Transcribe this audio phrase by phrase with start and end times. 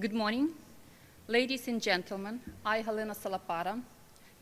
[0.00, 0.48] Good morning.
[1.28, 3.80] Ladies and gentlemen, I, Helena Salapata,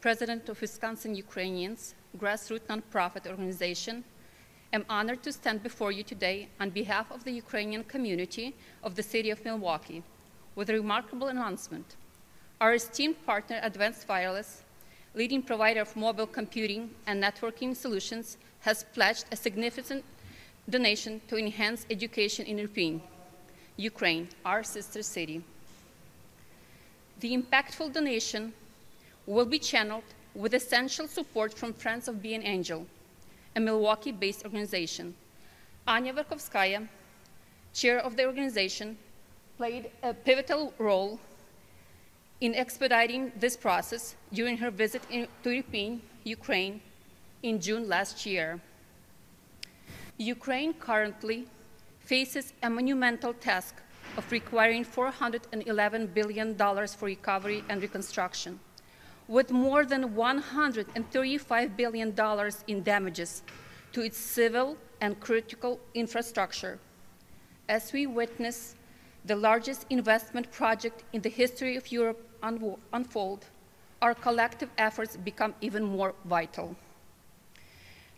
[0.01, 4.03] President of Wisconsin Ukrainians, grassroots nonprofit organization,
[4.73, 9.03] am honored to stand before you today on behalf of the Ukrainian community of the
[9.03, 10.03] city of Milwaukee
[10.55, 11.97] with a remarkable announcement.
[12.59, 14.63] Our esteemed partner, Advanced Wireless,
[15.15, 20.03] leading provider of mobile computing and networking solutions, has pledged a significant
[20.71, 23.03] donation to enhance education in Irpin,
[23.77, 25.43] Ukraine, our sister city.
[27.21, 28.53] The impactful donation
[29.27, 30.05] will be channeled
[30.35, 32.87] with essential support from Friends of Be an Angel,
[33.55, 35.15] a Milwaukee-based organization.
[35.87, 36.89] Anya Verkhovskaya,
[37.75, 38.97] chair of the organization,
[39.57, 41.19] played a pivotal role
[42.41, 45.51] in expediting this process during her visit in, to
[46.25, 46.81] Ukraine,
[47.43, 48.61] in June last year.
[50.19, 51.47] Ukraine currently
[52.05, 53.77] faces a monumental task
[54.17, 58.61] of requiring $411 billion for recovery and reconstruction,
[59.29, 62.15] with more than $135 billion
[62.67, 63.43] in damages
[63.93, 66.79] to its civil and critical infrastructure.
[67.69, 68.75] As we witness
[69.25, 72.29] the largest investment project in the history of Europe
[72.93, 73.47] unfold,
[74.03, 76.75] our collective efforts become even more vital.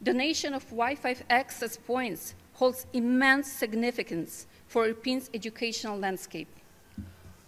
[0.03, 6.49] Donation of Wi-Fi access points holds immense significance for Irpin's educational landscape.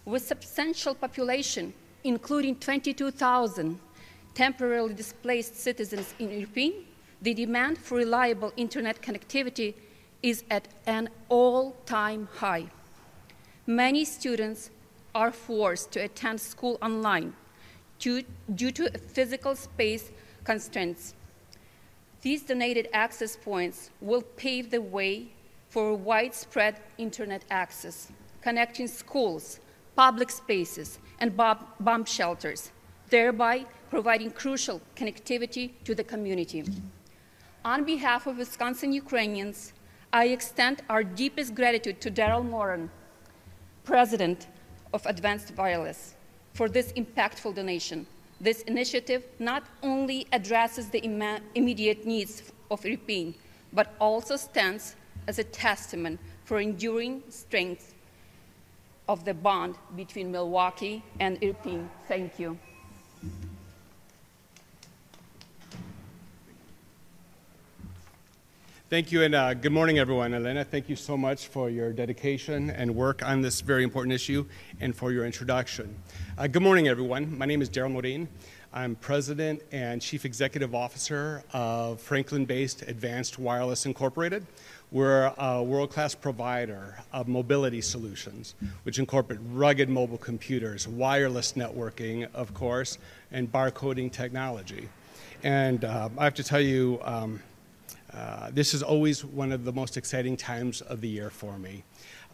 [0.05, 3.79] With substantial population, including 22,000
[4.33, 6.73] temporarily displaced citizens in Irpin,
[7.21, 9.73] the demand for reliable internet connectivity
[10.21, 12.67] is at an all-time high.
[13.65, 14.69] Many students
[15.15, 17.33] are forced to attend school online
[17.99, 20.11] due, due to physical space
[20.43, 21.15] constraints.
[22.21, 25.27] These donated access points will pave the way
[25.69, 29.59] for widespread internet access, connecting schools,
[29.95, 32.71] public spaces, and bomb shelters,
[33.09, 36.63] thereby providing crucial connectivity to the community.
[37.63, 39.73] On behalf of Wisconsin Ukrainians,
[40.11, 42.89] I extend our deepest gratitude to Daryl Morin,
[43.83, 44.47] President
[44.93, 46.15] of Advanced Wireless,
[46.53, 48.07] for this impactful donation.
[48.39, 51.23] This initiative not only addresses the Im
[51.55, 53.33] immediate needs of Irpin,
[53.73, 54.95] but also stands
[55.27, 57.93] as a testament for enduring strength
[59.09, 61.89] of the bond between Milwaukee and Irpin.
[62.07, 62.57] Thank you.
[68.89, 70.33] Thank you, and uh, good morning, everyone.
[70.33, 74.45] Elena, thank you so much for your dedication and work on this very important issue
[74.79, 75.93] and for your introduction.
[76.37, 77.37] Uh, good morning, everyone.
[77.37, 78.29] My name is Daryl Morin.
[78.71, 84.45] I'm President and Chief Executive Officer of Franklin based Advanced Wireless Incorporated.
[84.93, 92.33] We're a world class provider of mobility solutions, which incorporate rugged mobile computers, wireless networking,
[92.33, 92.99] of course,
[93.33, 94.87] and barcoding technology.
[95.43, 97.41] And uh, I have to tell you, um,
[98.13, 101.83] uh, this is always one of the most exciting times of the year for me.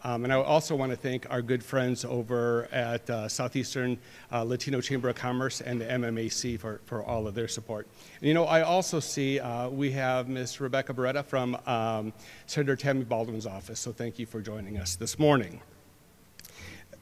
[0.06, 3.96] Um, and I also want to thank our good friends over at uh, Southeastern
[4.30, 7.88] uh, Latino Chamber of Commerce and the MMAC for, for all of their support.
[8.20, 10.60] And, you know, I also see uh, we have Ms.
[10.60, 12.12] Rebecca Beretta from um,
[12.44, 15.62] Senator Tammy Baldwin's office, so thank you for joining us this morning.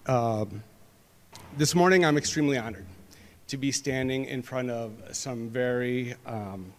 [0.06, 0.62] Um,
[1.56, 2.86] this morning, I'm extremely honored
[3.48, 6.72] to be standing in front of some very um,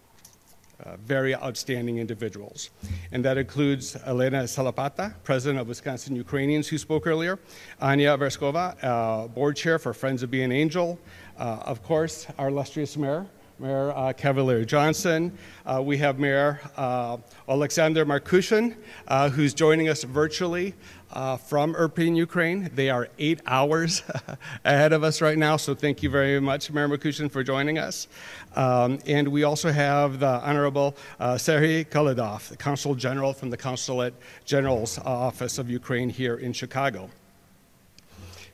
[0.82, 2.70] uh, very outstanding individuals.
[3.12, 7.38] And that includes Elena Salapata, president of Wisconsin Ukrainians, who spoke earlier,
[7.80, 10.98] Anya Verskova, uh, board chair for Friends of Be an Angel,
[11.38, 13.26] uh, of course, our illustrious mayor,
[13.64, 15.32] Mayor uh, Cavalier Johnson.
[15.64, 17.16] Uh, we have Mayor uh,
[17.48, 18.76] Alexander Markushin,
[19.08, 20.74] uh, who's joining us virtually
[21.12, 22.70] uh, from Irpin, Ukraine.
[22.74, 24.02] They are eight hours
[24.66, 28.06] ahead of us right now, so thank you very much, Mayor Markushin, for joining us.
[28.54, 33.56] Um, and we also have the Honorable uh, Serhiy Kaledov, the Consul General from the
[33.56, 34.12] Consulate
[34.44, 37.08] General's Office of Ukraine here in Chicago.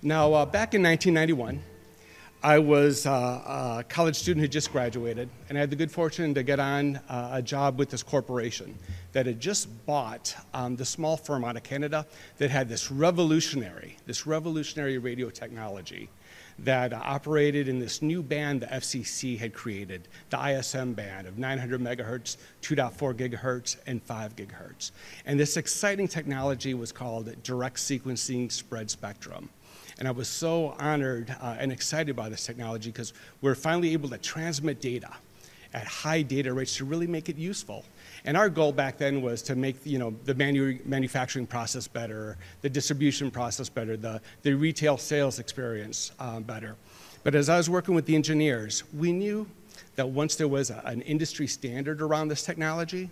[0.03, 1.61] Now, uh, back in 1991,
[2.43, 6.33] I was uh, a college student who just graduated, and I had the good fortune
[6.33, 8.79] to get on uh, a job with this corporation
[9.13, 12.07] that had just bought um, the small firm out of Canada
[12.39, 16.09] that had this revolutionary, this revolutionary radio technology
[16.61, 21.79] that operated in this new band the FCC had created, the ISM band of 900
[21.79, 24.93] megahertz, 2.4 gigahertz, and 5 gigahertz.
[25.27, 29.51] And this exciting technology was called direct sequencing spread spectrum.
[30.01, 33.13] And I was so honored uh, and excited by this technology because
[33.43, 35.11] we're finally able to transmit data
[35.73, 37.85] at high data rates to really make it useful.
[38.25, 42.39] And our goal back then was to make you know, the manu- manufacturing process better,
[42.63, 46.77] the distribution process better, the, the retail sales experience um, better.
[47.23, 49.47] But as I was working with the engineers, we knew
[49.97, 53.11] that once there was a, an industry standard around this technology,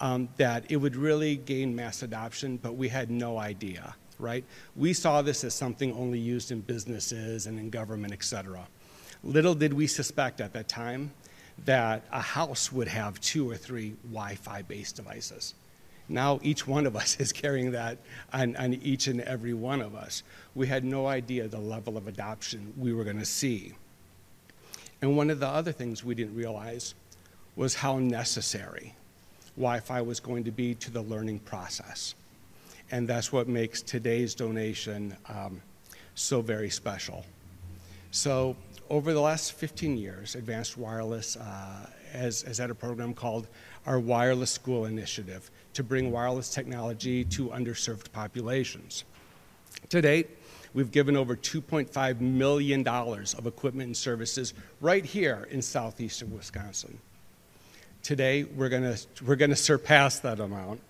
[0.00, 4.44] um, that it would really gain mass adoption, but we had no idea, right?
[4.76, 8.66] We saw this as something only used in businesses and in government, et cetera.
[9.22, 11.12] Little did we suspect at that time
[11.64, 15.54] that a house would have two or three Wi Fi based devices.
[16.08, 17.98] Now each one of us is carrying that
[18.32, 20.22] on, on each and every one of us.
[20.54, 23.74] We had no idea the level of adoption we were going to see.
[25.02, 26.94] And one of the other things we didn't realize
[27.56, 28.94] was how necessary
[29.56, 32.14] Wi Fi was going to be to the learning process.
[32.90, 35.62] And that's what makes today's donation um,
[36.14, 37.24] so very special.
[38.10, 38.56] So,
[38.88, 43.46] over the last 15 years, Advanced Wireless uh, has, has had a program called
[43.86, 49.04] our Wireless School Initiative to bring wireless technology to underserved populations.
[49.90, 50.28] To date,
[50.74, 56.98] we've given over $2.5 million of equipment and services right here in southeastern Wisconsin.
[58.02, 60.80] Today, we're going we're to surpass that amount.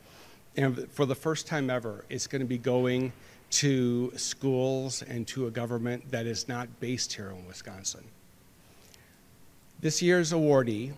[0.60, 3.14] And for the first time ever, it's going to be going
[3.52, 8.04] to schools and to a government that is not based here in Wisconsin.
[9.80, 10.92] This year's awardee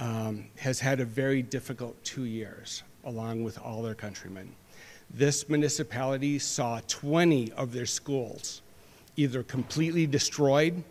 [0.00, 4.54] um, has had a very difficult two years, along with all their countrymen.
[5.08, 8.60] This municipality saw 20 of their schools
[9.16, 10.84] either completely destroyed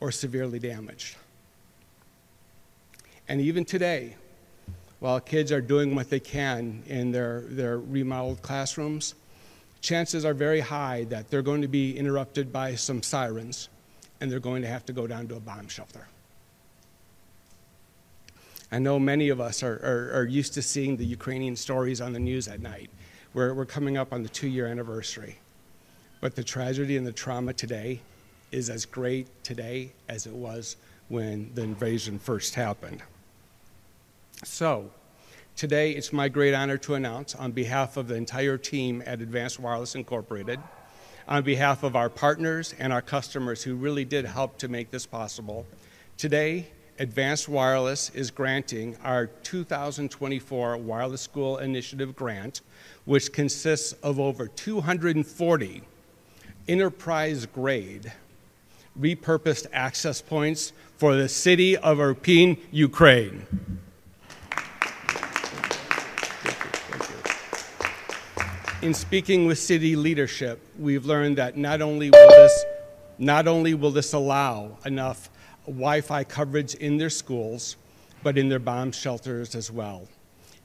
[0.00, 1.14] or severely damaged.
[3.28, 4.16] And even today,
[5.00, 9.14] while kids are doing what they can in their, their remodeled classrooms,
[9.80, 13.68] chances are very high that they're going to be interrupted by some sirens
[14.20, 16.06] and they're going to have to go down to a bomb shelter.
[18.70, 22.12] I know many of us are, are, are used to seeing the Ukrainian stories on
[22.12, 22.90] the news at night.
[23.32, 25.38] We're, we're coming up on the two year anniversary.
[26.20, 28.00] But the tragedy and the trauma today
[28.50, 30.76] is as great today as it was
[31.08, 33.02] when the invasion first happened.
[34.44, 34.92] So,
[35.56, 39.58] today it's my great honor to announce, on behalf of the entire team at Advanced
[39.58, 40.60] Wireless Incorporated,
[41.26, 45.06] on behalf of our partners and our customers who really did help to make this
[45.06, 45.66] possible,
[46.16, 46.68] today
[47.00, 52.60] Advanced Wireless is granting our 2024 Wireless School Initiative grant,
[53.06, 55.82] which consists of over 240
[56.68, 58.12] enterprise grade
[58.98, 63.46] repurposed access points for the city of Irpin, Ukraine.
[68.80, 72.64] In speaking with city leadership, we've learned that not only will this,
[73.18, 75.30] not only will this allow enough
[75.66, 77.74] Wi-Fi coverage in their schools,
[78.22, 80.06] but in their bomb shelters as well.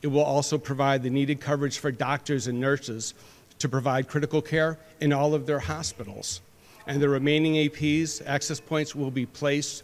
[0.00, 3.14] It will also provide the needed coverage for doctors and nurses
[3.58, 6.40] to provide critical care in all of their hospitals.
[6.86, 9.82] And the remaining APs, access points, will be placed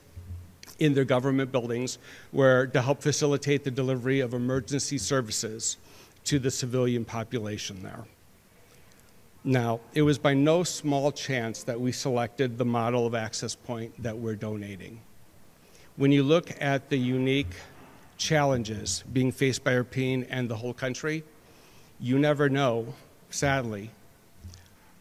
[0.79, 1.99] in their government buildings
[2.31, 5.79] where to help facilitate the delivery of emergency services
[6.27, 8.05] to the civilian population there.
[9.43, 14.03] Now, it was by no small chance that we selected the model of access point
[14.03, 15.01] that we're donating.
[15.97, 17.55] When you look at the unique
[18.19, 21.25] challenges being faced by Irpin and the whole country,
[21.99, 22.93] you never know,
[23.31, 23.91] sadly,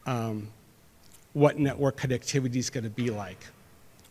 [0.05, 0.47] um,
[1.33, 3.45] what network connectivity is going to be like.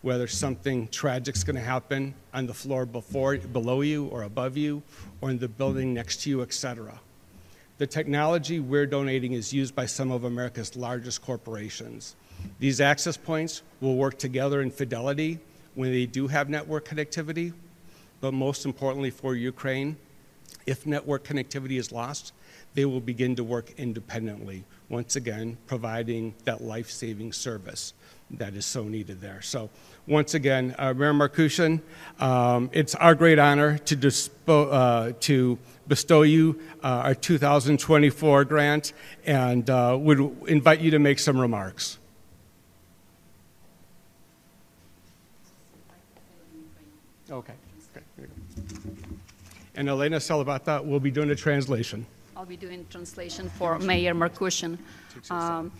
[0.02, 4.56] Whether something tragic is going to happen on the floor before, below you or above
[4.56, 4.82] you,
[5.22, 7.00] or in the building next to you, et cetera.
[7.78, 12.16] The technology we're donating is used by some of America's largest corporations.
[12.58, 15.38] These access points will work together in fidelity
[15.76, 17.52] when they do have network connectivity,
[18.20, 19.96] but most importantly for Ukraine,
[20.66, 22.32] if network connectivity is lost,
[22.74, 27.94] they will begin to work independently, once again, providing that life saving service
[28.32, 29.40] that is so needed there.
[29.42, 29.70] So,
[30.06, 31.80] once again, uh, Mayor Markushin,
[32.20, 38.92] um, it's our great honor to, dispo- uh, to bestow you uh, our 2024 grant
[39.26, 41.98] and uh, would invite you to make some remarks.
[47.30, 47.52] Okay.
[47.94, 48.30] okay.
[49.74, 52.06] And Elena Salapata will be doing a translation.
[52.34, 54.78] I'll be doing translation for Mayor Markushin.
[55.30, 55.70] Um,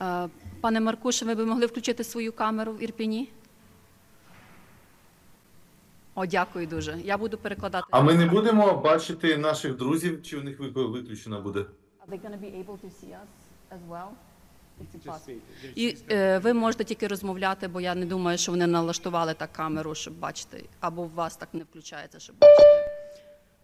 [0.00, 0.28] Е,
[0.60, 3.28] Пане Маркуше, ви б могли включити свою камеру в Ірпіні?
[6.14, 6.98] О, дякую дуже.
[7.04, 7.86] Я буду перекладати.
[7.90, 11.60] А ми не будемо бачити наших друзів, чи в них ви- виключено буде?
[11.60, 13.30] Are they going to be able to see us
[13.76, 14.08] as well?
[15.74, 19.94] І е, ви можете тільки розмовляти, бо я не думаю, що вони налаштували так камеру,
[19.94, 22.62] щоб бачити, або у вас так не включається, щоб бачити.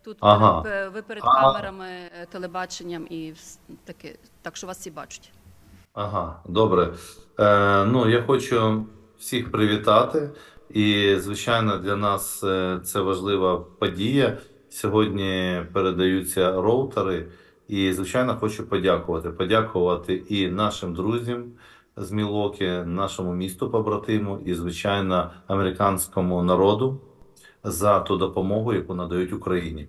[0.03, 0.61] Тут Ага.
[0.89, 3.35] ви перед камерами, е, телебаченням і
[3.85, 5.31] таке, так що вас всі бачать.
[5.97, 6.89] Ага, добре.
[7.39, 8.87] Е, ну, я хочу
[9.19, 10.31] всіх привітати.
[10.71, 14.39] І, звичайно, для нас е, це важлива подія.
[14.69, 17.27] Сьогодні передаються роутери.
[17.69, 19.31] І, звичайно, хочу подякувати.
[19.31, 21.45] Подякувати і нашим друзям
[21.97, 27.01] з Мілокі, нашому місту побратиму, і, звичайно, американському народу
[27.65, 29.89] за ту допомогу, яку надають Україні.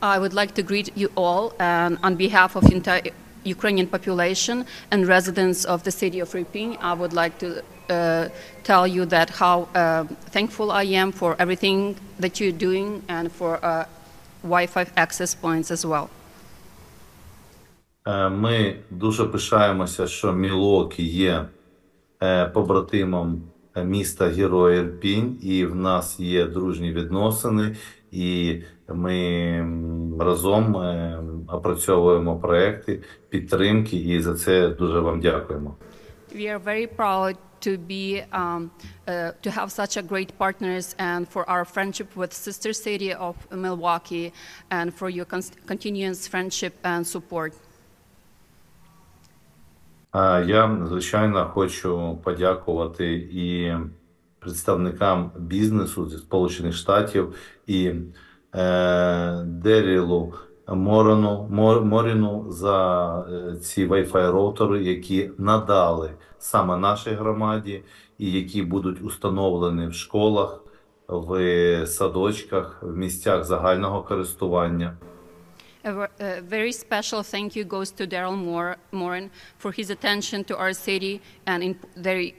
[0.00, 3.12] I would like to greet you all and on behalf of entire
[3.44, 7.48] Ukrainian population and residents of the city of Irpin, I would like to
[7.90, 8.28] uh,
[8.64, 13.52] tell you that how uh, thankful I am for everything that you're doing and for
[13.64, 13.84] uh,
[14.42, 16.08] Wi-Fi access points as well.
[18.06, 21.46] Е, Ми дуже пишаємося, що Мілокі є
[22.22, 23.42] е, побратимом
[23.74, 27.76] е, міста Героя Ірпінь, і в нас є дружні відносини,
[28.10, 29.66] і ми
[30.20, 35.76] разом е, опрацьовуємо проекти підтримки, і за це дуже вам дякуємо.
[36.34, 38.70] We are very proud to be um,
[39.06, 43.34] uh, to have such a great partners and for our friendship with sister city of
[43.50, 44.32] Milwaukee
[44.70, 47.52] and for your con- continuous friendship and support.
[50.46, 53.72] Я, звичайно, хочу подякувати і
[54.48, 57.34] представникам бізнесу зі Сполучених Штатів
[57.66, 57.92] і
[58.54, 60.32] е, Дерілу
[60.68, 67.82] Морену, Мор- Моріну за е, ці Wi-Fi роутери, які надали саме нашій громаді,
[68.18, 70.60] і які будуть установлені в школах,
[71.08, 74.96] в садочках, в місцях загального користування.
[75.88, 78.36] a, a very special thank you goes to Daryl
[78.92, 81.76] Morin for his attention to our city and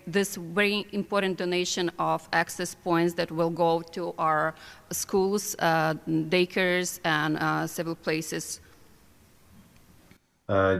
[0.07, 4.55] this very important donation of access points that will go to our
[4.91, 8.61] schools, uh, daycares, and uh, several places.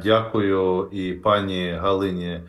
[0.03, 2.41] Дякую і пані Галині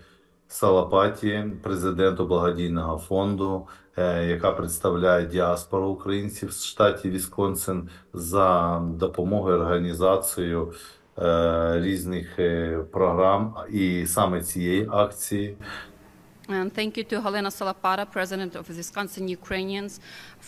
[0.51, 3.67] Салапаті, президенту благодійного фонду,
[3.99, 10.73] е, яка представляє діаспору українців з штаті Вісконсин за допомогою організацією
[11.19, 15.57] е, різних е, програм і саме цієї акції.
[16.49, 19.93] And thank you to Helena Salapata, president of Wisconsin Ukrainians,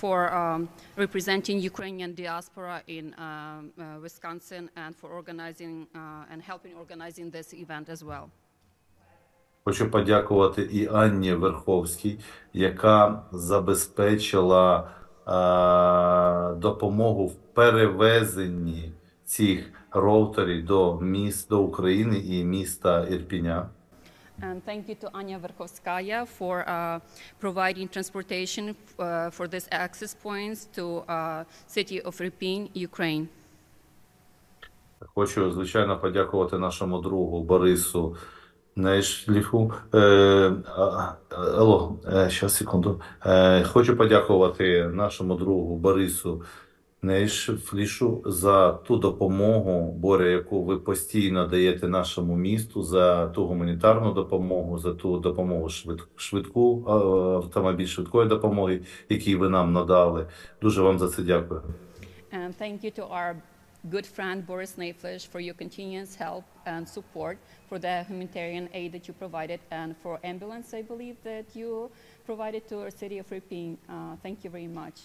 [0.00, 0.68] for um,
[1.04, 7.48] representing Ukrainian diaspora in um, uh, Wisconsin and for organizing uh, and helping organizing this
[7.64, 8.26] event as well.
[9.64, 12.18] Хочу подякувати і Анні Верховській,
[12.52, 14.90] яка забезпечила
[15.26, 18.92] е, допомогу в перевезенні
[19.24, 23.68] цих роутерів до міст до України і міста Ірпіня.
[24.42, 26.98] And thank you to Anya Verkhovskaya for uh,
[27.38, 31.44] providing transportation uh, for these access points to uh,
[31.76, 33.26] city of Irpin, Ukraine.
[35.14, 38.16] Хочу, звичайно, подякувати нашому другу Борису
[38.76, 39.72] Нейшліфу.
[39.94, 39.98] Е,
[40.66, 43.00] а, а, алло, е, секунду.
[43.26, 46.42] Е, хочу подякувати нашому другу Борису
[47.04, 54.78] Нейшфлішу за ту допомогу, Боря, яку ви постійно даєте нашому місту, за ту гуманітарну допомогу,
[54.78, 56.90] за ту допомогу швид, швидку е,
[57.36, 60.26] автомобіль швидкої допомоги, який ви нам надали.
[60.62, 61.62] Дуже вам за це дякую.
[62.32, 63.34] And thank you to our
[63.90, 69.08] good friend Boris Naflish for your continuous help and support for the humanitarian aid that
[69.08, 71.90] you provided and for ambulance, I believe, that you
[72.24, 73.76] provided to our city of Irpin.
[73.88, 75.00] Uh, thank you very much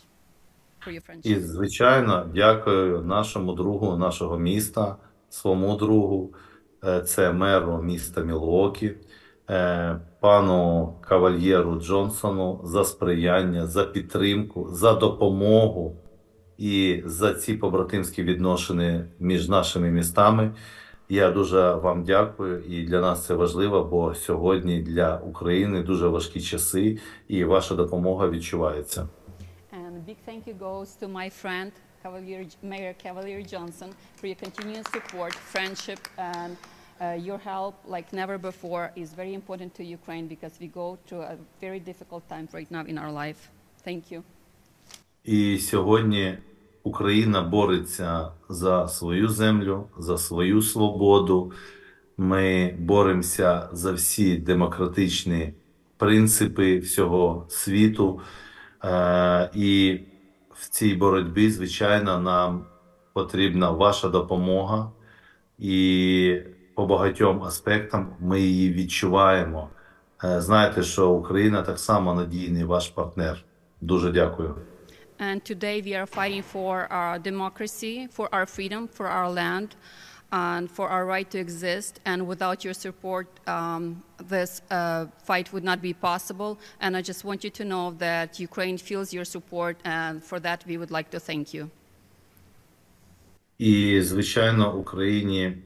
[0.84, 4.96] for your І, звичайно, дякую нашому другу нашого міста,
[5.30, 6.34] своєму другу,
[6.84, 8.92] е, це меру міста Мілуокі,
[9.50, 15.96] е, пану Кавальєру Джонсону за сприяння, за підтримку, за допомогу
[16.58, 20.52] і за ці побратимські відношення між нашими містами.
[21.10, 26.42] Я дуже вам дякую, і для нас це важливо, бо сьогодні для України дуже важкі
[26.42, 26.98] часи,
[27.28, 29.08] і ваша допомога відчувається.
[29.74, 31.72] And a big thank you goes to my friend,
[32.04, 36.02] Cavalier, Mayor Cavalier Johnson, for your continuous support, friendship,
[36.34, 40.88] and uh, your help, like never before, is very important to Ukraine because we go
[41.06, 43.42] through a very difficult time right now in our life.
[43.86, 44.24] Thank you.
[45.24, 46.38] І сьогодні
[46.88, 51.52] Україна бореться за свою землю, за свою свободу.
[52.18, 55.54] Ми боремося за всі демократичні
[55.98, 58.22] принципи всього світу.
[58.84, 60.00] Е, І
[60.54, 62.66] в цій боротьбі, звичайно, нам
[63.14, 64.92] потрібна ваша допомога.
[65.60, 66.42] І
[66.76, 68.16] по багатьом аспектам.
[68.20, 69.70] Ми її відчуваємо.
[70.24, 73.44] Е, Знаєте, що Україна так само надійний ваш партнер.
[73.82, 74.56] Дуже дякую.
[75.20, 79.76] And today we are fighting for our democracy, for our freedom, for our land,
[80.32, 82.00] and for our right to exist.
[82.06, 86.60] And without your support, um, this uh, fight would not be possible.
[86.80, 90.64] And I just want you to know that Ukraine feels your support, and for that
[90.68, 91.70] we would like to thank you.
[93.58, 95.58] І, звичайно, Україні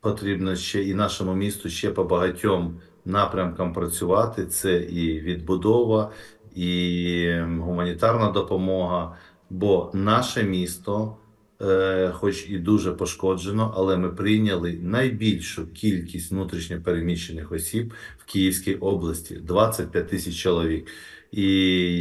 [0.00, 4.46] потрібно ще і нашому місту ще по багатьом напрямкам працювати.
[4.46, 6.12] Це і відбудова,
[6.54, 9.16] і гуманітарна допомога.
[9.50, 11.16] Бо наше місто,
[11.62, 19.34] е, хоч і дуже пошкоджено, але ми прийняли найбільшу кількість внутрішньопереміщених осіб в Київській області
[19.34, 20.88] 25 тисяч чоловік.
[21.32, 21.44] І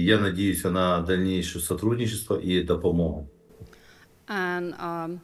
[0.04, 3.28] я надіюся на дальніше сотрудничество і допомогу.
[4.28, 5.20] And um,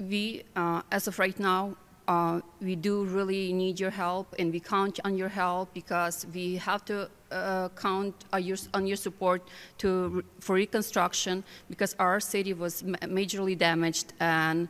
[0.00, 1.74] we, uh, as of right now,
[2.07, 6.57] uh, we do really need your help, and we count on your help because we
[6.57, 9.41] have to uh, count on your, on your support
[9.77, 14.13] to, for reconstruction because our city was ma- majorly damaged.
[14.19, 14.67] And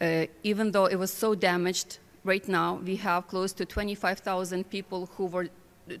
[0.00, 5.08] uh, even though it was so damaged, right now we have close to 25,000 people
[5.16, 5.48] who were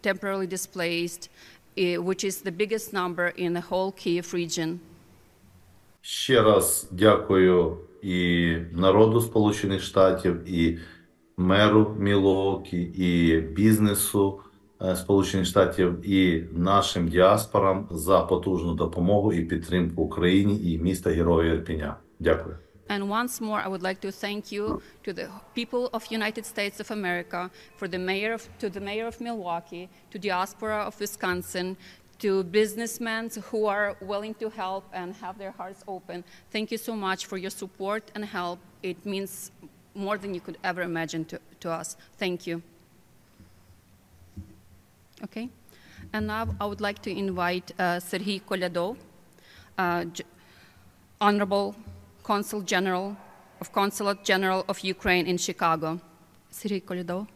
[0.02, 1.28] temporarily displaced,
[1.76, 4.80] eh, which is the biggest number in the whole Kiev region.
[6.02, 10.79] Ще раз дякую і народу Сполучених Штатів, і
[11.37, 14.39] меру Мілокі, і бізнесу
[14.81, 21.53] е, Сполучених Штатів, і нашим діаспорам за потужну допомогу і підтримку Україні і міста Героя
[21.53, 21.95] Ірпіня.
[22.19, 22.55] Дякую.
[22.91, 26.81] And once more, I would like to thank you to the people of United States
[26.81, 31.77] of America, for the mayor of, to the mayor of Milwaukee, to diaspora of Wisconsin,
[32.21, 36.23] to businessmen who are willing to help and have their hearts open.
[36.51, 38.59] Thank you so much for your support and help.
[38.83, 39.51] It means
[39.95, 41.97] more than you could ever imagine to, to us.
[42.17, 42.61] Thank you.
[45.23, 45.49] Okay.
[46.13, 48.97] And now I would like to invite uh, Serhiy Kolyadov,
[49.77, 50.05] uh,
[51.19, 51.75] Honorable
[52.23, 53.17] Consul General
[53.59, 55.99] of Consulate General of Ukraine in Chicago.
[56.51, 57.27] Serhiy Kolyadov.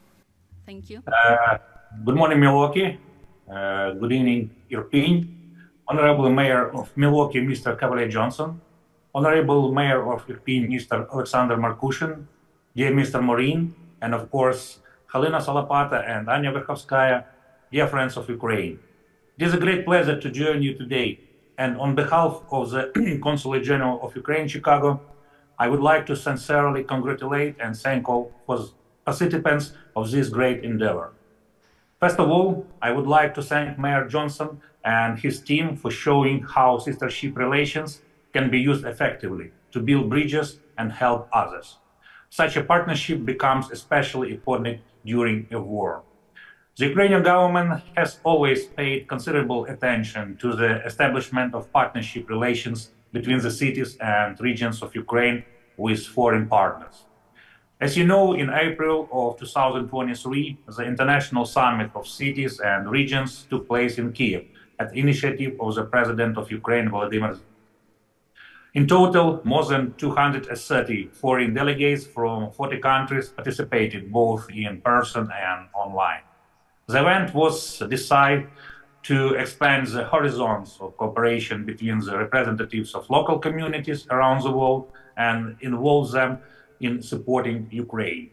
[0.66, 1.02] Thank you.
[1.08, 1.58] Uh,
[2.04, 3.00] Good morning, Milwaukee.
[3.50, 5.30] Uh, Good evening, Irpin.
[5.88, 7.78] Honorable Mayor of Milwaukee, Mr.
[7.80, 8.60] Cavalier Johnson.
[9.14, 11.08] Honorable Mayor of Irpin, Mr.
[11.14, 12.26] Alexander Markushin.
[12.76, 13.22] Dear Mr.
[13.22, 14.80] Morin, and of course,
[15.14, 17.24] Halina Salapata and Anya Verkhovskaya,
[17.72, 18.80] dear friends of Ukraine.
[19.38, 21.20] It is a great pleasure to join you today.
[21.58, 25.00] And on behalf of the Consulate General of Ukraine, Chicago,
[25.58, 28.34] I would like to sincerely congratulate and thank all
[29.06, 31.14] participants of this great endeavor.
[32.06, 36.44] First of all, I would like to thank Mayor Johnson and his team for showing
[36.44, 41.78] how sistership relations can be used effectively to build bridges and help others.
[42.30, 46.04] Such a partnership becomes especially important during a war.
[46.78, 53.40] The Ukrainian government has always paid considerable attention to the establishment of partnership relations between
[53.40, 55.44] the cities and regions of Ukraine
[55.76, 56.98] with foreign partners.
[57.82, 63.68] As you know, in April of 2023, the International Summit of Cities and Regions took
[63.68, 64.46] place in Kiev
[64.80, 67.40] at the initiative of the President of Ukraine, Volodymyr
[68.76, 75.70] in total, more than 230 foreign delegates from 40 countries participated both in person and
[75.74, 76.20] online.
[76.88, 78.50] The event was designed
[79.04, 84.92] to expand the horizons of cooperation between the representatives of local communities around the world
[85.16, 86.40] and involve them
[86.80, 88.30] in supporting Ukraine.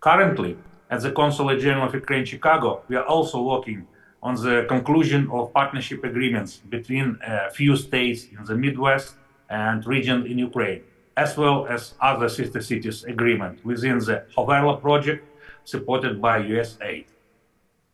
[0.00, 0.56] Currently,
[0.90, 3.86] at the Consulate General of Ukraine, Chicago, we are also working
[4.22, 9.14] on the conclusion of partnership agreements between a few states in the Midwest
[9.50, 10.82] and region in Ukraine,
[11.16, 15.26] as well as other sister cities agreement within the Hoverla project
[15.64, 17.06] supported by USAID.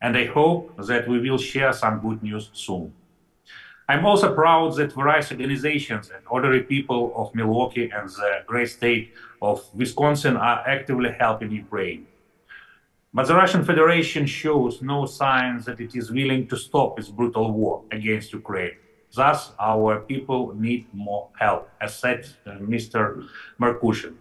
[0.02, 2.92] And I hope that we will share some good news soon.
[3.90, 9.12] I'm also proud that various organizations and ordinary people of Milwaukee and the great state
[9.42, 12.06] of Wisconsin are actively helping Ukraine.
[13.12, 17.50] But the Russian Federation shows no signs that it is willing to stop its brutal
[17.50, 18.76] war against Ukraine.
[19.12, 23.26] Thus, our people need more help, as said uh, Mr.
[23.60, 24.14] Markushin.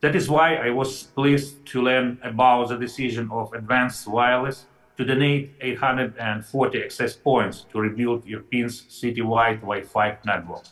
[0.00, 4.64] That is why I was pleased to learn about the decision of Advanced Wireless
[5.00, 10.64] to donate 840 access points to rebuild Irpin's citywide Wi-Fi network.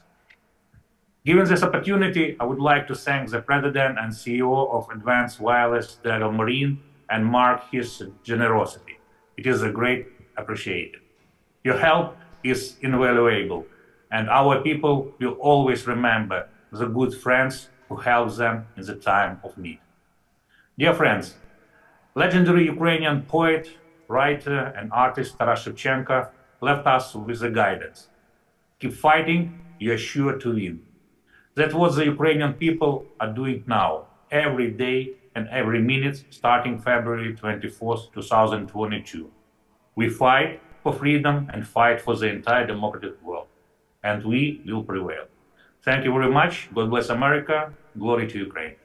[1.24, 5.98] Given this opportunity, I would like to thank the President and CEO of Advanced Wireless,
[6.04, 8.98] Daryl Marine, and mark his generosity.
[9.38, 11.00] It is a great appreciated.
[11.64, 12.14] Your help
[12.44, 13.64] is invaluable,
[14.12, 19.40] and our people will always remember the good friends who helped them in the time
[19.42, 19.80] of need.
[20.78, 21.36] Dear friends,
[22.14, 23.70] legendary Ukrainian poet,
[24.08, 26.28] writer, and artist Taras Shevchenko
[26.60, 28.08] left us with a guidance.
[28.80, 30.80] Keep fighting, you are sure to win.
[31.54, 37.34] That's what the Ukrainian people are doing now, every day and every minute, starting February
[37.34, 39.30] 24th, 2022.
[39.94, 43.48] We fight for freedom and fight for the entire democratic world,
[44.02, 45.26] and we will prevail.
[45.82, 46.68] Thank you very much.
[46.74, 47.72] God bless America.
[47.98, 48.76] Glory to Ukraine.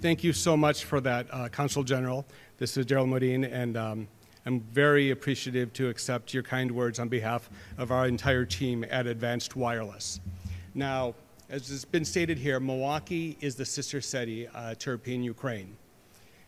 [0.00, 2.26] Thank you so much for that, uh, Consul General.
[2.58, 4.08] This is Daryl Morin, and um,
[4.44, 9.06] I'm very appreciative to accept your kind words on behalf of our entire team at
[9.06, 10.20] Advanced Wireless.
[10.74, 11.14] Now,
[11.48, 15.76] as has been stated here, Milwaukee is the sister city uh, to Irpin, Ukraine.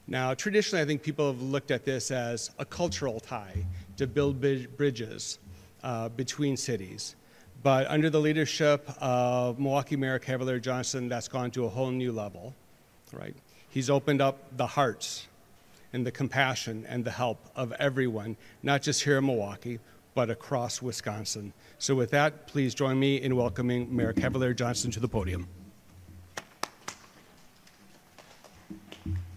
[0.07, 4.41] Now, traditionally, I think people have looked at this as a cultural tie to build
[4.41, 5.39] bri- bridges
[5.83, 7.15] uh, between cities.
[7.63, 12.13] But under the leadership of Milwaukee Mayor Cavalier Johnson, that's gone to a whole new
[12.13, 12.55] level,
[13.13, 13.35] right?
[13.69, 15.27] He's opened up the hearts
[15.93, 19.79] and the compassion and the help of everyone, not just here in Milwaukee,
[20.15, 21.53] but across Wisconsin.
[21.79, 25.49] So, with that, please join me in welcoming Mayor Cavalier Johnson to the podium.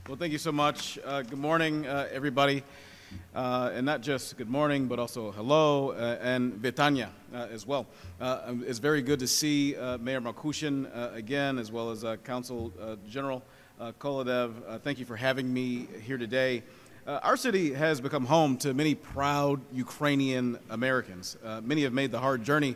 [0.08, 1.00] Well, thank you so much.
[1.06, 2.64] Uh, good morning, uh, everybody.
[3.34, 7.88] Uh, and not just good morning, but also hello uh, and Vitanya uh, as well.
[8.20, 12.04] Uh, um, it's very good to see uh, Mayor Markushin uh, again, as well as
[12.26, 12.74] Council
[13.08, 13.42] General
[13.80, 14.82] uh, Kolodev.
[14.82, 16.64] Thank you for having me here today.
[17.08, 21.38] Our city has become home to many proud Ukrainian Americans.
[21.64, 22.76] Many have made the hard journey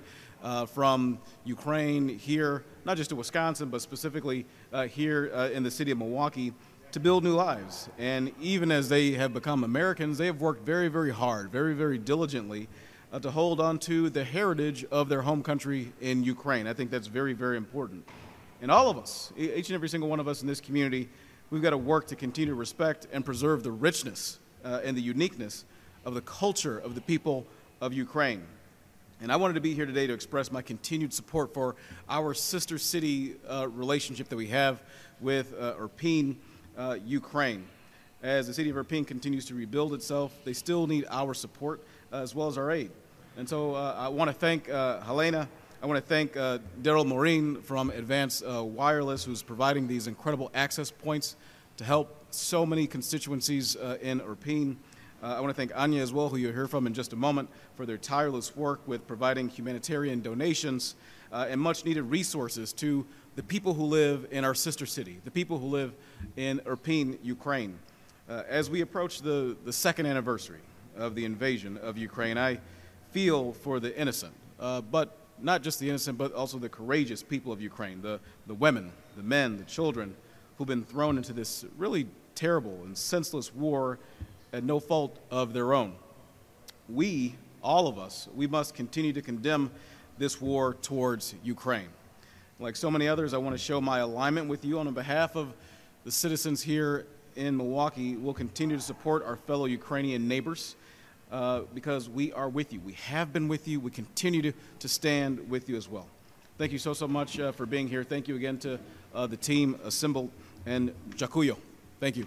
[0.74, 4.46] from Ukraine here, not just to Wisconsin, but specifically
[4.88, 6.54] here in the city of Milwaukee
[6.96, 7.90] to build new lives.
[7.98, 11.98] And even as they have become Americans, they have worked very, very hard, very, very
[11.98, 12.70] diligently
[13.12, 16.68] uh, to hold on to the heritage of their home country in Ukraine.
[16.68, 18.08] I think that's very, very important.
[18.62, 21.10] And all of us, each and every single one of us in this community,
[21.50, 25.02] we've got to work to continue to respect and preserve the richness uh, and the
[25.02, 25.66] uniqueness
[26.06, 27.46] of the culture of the people
[27.82, 28.42] of Ukraine.
[29.20, 31.76] And I wanted to be here today to express my continued support for
[32.08, 34.82] our sister city uh, relationship that we have
[35.20, 36.38] with uh, Irpin,
[36.78, 37.66] uh, Ukraine.
[38.24, 42.18] As the city of Irpin continues to rebuild itself, they still need our support uh,
[42.18, 42.92] as well as our aid.
[43.38, 45.48] And so uh, I want to thank uh, Helena.
[45.84, 50.90] I want to thank uh, Daryl Morin from Advanced Wireless, who's providing these incredible access
[50.90, 51.36] points
[51.78, 54.78] to help so many constituencies in Irpin.
[55.22, 57.50] I want to thank Anya as well, who you'll hear from in just a moment,
[57.76, 60.96] for their tireless work with providing humanitarian donations
[61.32, 63.06] uh, and much needed resources to
[63.36, 65.94] the people who live in our sister city, the people who live
[66.38, 67.78] in Irpin, Ukraine.
[68.30, 70.62] Uh, as we approach the, the second anniversary
[70.96, 72.60] of the invasion of Ukraine, I
[73.12, 77.52] feel for the innocent, uh, but not just the innocent, but also the courageous people
[77.52, 80.16] of Ukraine, the, the women, the men, the children
[80.58, 84.00] who've been thrown into this really terrible and senseless war
[84.54, 85.94] at no fault of their own.
[86.88, 89.72] We, all of us, we must continue to condemn
[90.18, 91.90] this war towards Ukraine.
[92.58, 95.54] Like so many others, I want to show my alignment with you on behalf of
[96.06, 98.16] the citizens here in Milwaukee.
[98.16, 100.78] We'll continue to support our fellow Ukrainian neighbors
[101.34, 102.80] uh, because we are with you.
[102.80, 103.82] We have been with you.
[103.82, 106.08] We continue to, to stand with you as well.
[106.58, 108.06] Thank you so, so much uh, for being here.
[108.06, 108.80] Thank you again to
[109.14, 110.32] uh, the team assembled
[110.66, 111.58] and Jacuyo.
[112.00, 112.26] Thank you.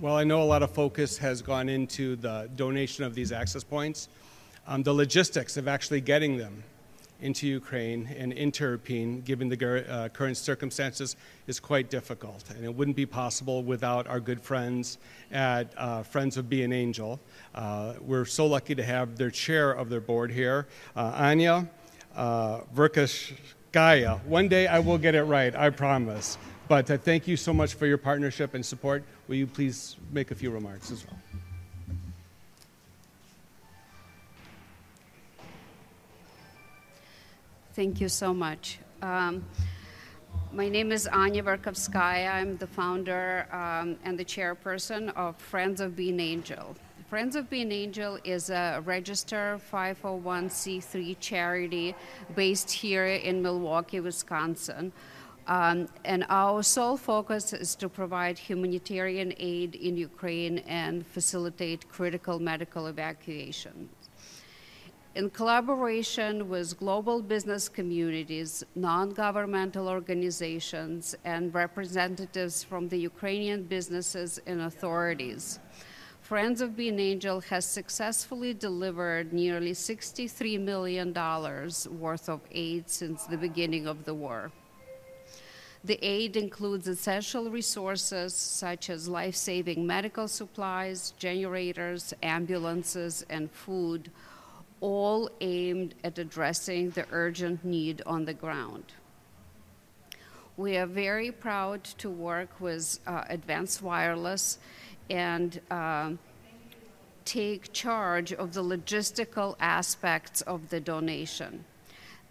[0.00, 3.64] Well, I know a lot of focus has gone into the donation of these access
[3.64, 4.08] points.
[4.66, 6.64] Um, the logistics of actually getting them
[7.20, 12.44] into Ukraine and into Irpin, given the uh, current circumstances, is quite difficult.
[12.50, 14.98] And it wouldn't be possible without our good friends
[15.32, 17.20] at uh, Friends of Be an Angel.
[17.54, 21.68] Uh, we're so lucky to have their chair of their board here, uh, Anya
[22.16, 24.24] uh, Verkashkaya.
[24.24, 26.36] One day I will get it right, I promise.
[26.68, 29.04] But uh, thank you so much for your partnership and support.
[29.28, 31.18] Will you please make a few remarks as well?
[37.74, 38.78] Thank you so much.
[39.02, 39.44] Um,
[40.52, 42.32] my name is Anya Verkhovskaya.
[42.32, 46.76] I'm the founder um, and the chairperson of Friends of Be an Angel.
[47.10, 51.96] Friends of Be an Angel is a registered 501c3 charity
[52.36, 54.92] based here in Milwaukee, Wisconsin.
[55.48, 62.38] Um, and our sole focus is to provide humanitarian aid in Ukraine and facilitate critical
[62.38, 63.88] medical evacuation
[65.14, 74.40] in collaboration with global business communities, non governmental organizations, and representatives from the Ukrainian businesses
[74.46, 75.60] and authorities.
[76.20, 83.24] Friends of Be an Angel has successfully delivered nearly $63 million worth of aid since
[83.24, 84.50] the beginning of the war.
[85.84, 94.10] The aid includes essential resources such as life saving medical supplies, generators, ambulances, and food,
[94.80, 98.84] all aimed at addressing the urgent need on the ground.
[100.56, 104.58] We are very proud to work with uh, Advanced Wireless
[105.10, 106.18] and um,
[107.24, 111.64] take charge of the logistical aspects of the donation.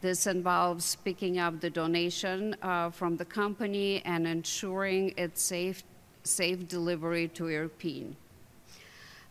[0.02, 5.84] This involves picking up the donation uh, from the company and ensuring its safe,
[6.24, 8.14] safe delivery to Irpin.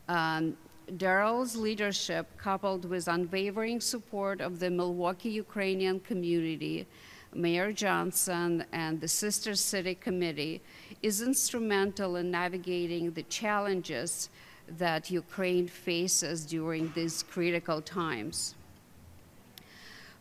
[0.08, 0.56] Um,
[0.96, 6.86] Daryl's leadership, coupled with unwavering support of the Milwaukee Ukrainian community,
[7.34, 10.60] Mayor Johnson, and the Sister City Committee,
[11.02, 14.28] is instrumental in navigating the challenges
[14.68, 18.54] that Ukraine faces during these critical times.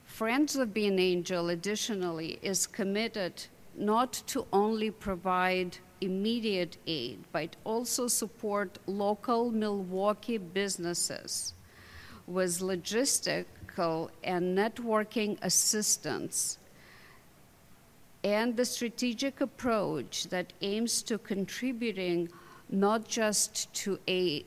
[0.06, 7.56] Friends of Be an Angel, additionally, is committed not to only provide immediate aid, but
[7.64, 11.54] also support local Milwaukee businesses
[12.28, 16.58] with logistical and networking assistance
[18.24, 22.30] and the strategic approach that aims to contributing
[22.70, 24.46] not just to a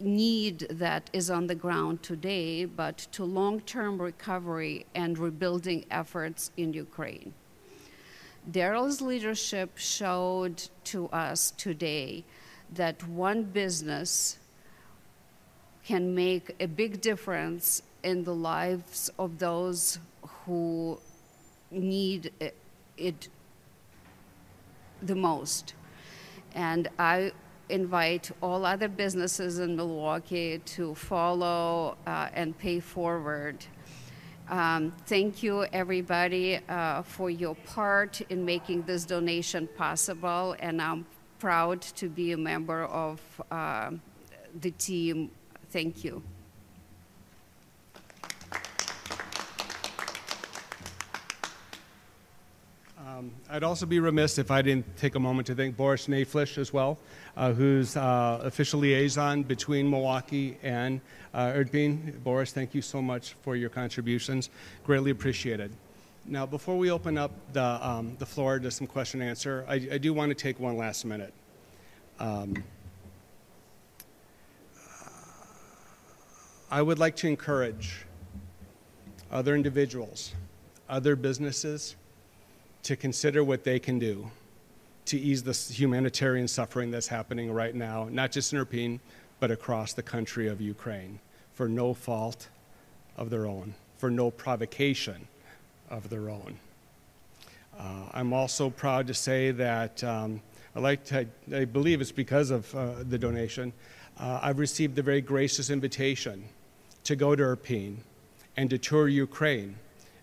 [0.00, 6.72] need that is on the ground today, but to long-term recovery and rebuilding efforts in
[6.72, 7.32] Ukraine.
[8.50, 12.24] Daryl's leadership showed to us today
[12.72, 14.38] that one business
[15.84, 19.98] can make a big difference in the lives of those
[20.44, 20.98] who
[21.70, 22.32] need
[22.96, 23.28] it
[25.02, 25.74] the most.
[26.54, 27.32] And I
[27.68, 33.64] invite all other businesses in Milwaukee to follow uh, and pay forward.
[34.48, 41.06] Um, thank you, everybody, uh, for your part in making this donation possible, and I'm
[41.38, 43.92] proud to be a member of uh,
[44.60, 45.30] the team.
[45.70, 46.22] Thank you.
[53.22, 56.58] Um, I'd also be remiss if I didn't take a moment to thank Boris Naflish
[56.58, 56.98] as well,
[57.36, 61.00] uh, who's uh, official liaison between Milwaukee and
[61.32, 62.20] uh, Irpin.
[62.24, 64.50] Boris, thank you so much for your contributions.
[64.84, 65.70] Greatly appreciated.
[66.26, 69.74] Now, before we open up the, um, the floor to some question and answer, I,
[69.74, 71.32] I do want to take one last minute.
[72.18, 72.64] Um,
[76.70, 78.04] I would like to encourage
[79.30, 80.32] other individuals,
[80.88, 81.94] other businesses,
[82.82, 84.30] to consider what they can do
[85.04, 89.00] to ease the humanitarian suffering that's happening right now, not just in Irpin,
[89.40, 91.18] but across the country of Ukraine,
[91.54, 92.48] for no fault
[93.16, 95.26] of their own, for no provocation
[95.90, 96.56] of their own.
[97.78, 100.40] Uh, I'm also proud to say that um,
[100.76, 103.72] I like to, I believe it's because of uh, the donation,
[104.20, 106.44] uh, I've received the very gracious invitation
[107.04, 107.96] to go to Irpin
[108.56, 109.76] and to tour Ukraine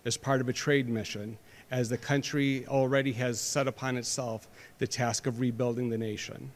[0.04, 1.36] as part of a trade mission
[1.70, 6.50] as the country already has set upon itself the task of rebuilding the nation.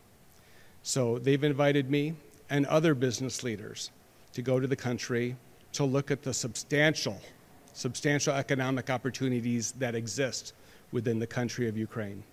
[0.82, 2.14] So they've invited me
[2.50, 3.90] and other business leaders
[4.32, 5.36] to go to the country
[5.74, 7.20] to look at the substantial,
[7.72, 10.52] substantial economic opportunities that exist
[10.90, 12.24] within the country of Ukraine.